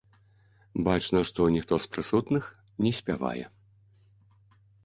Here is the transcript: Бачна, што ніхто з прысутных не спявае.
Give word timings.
Бачна, 0.87 1.19
што 1.31 1.41
ніхто 1.57 1.79
з 1.85 1.93
прысутных 1.97 2.49
не 2.87 2.91
спявае. 3.01 3.45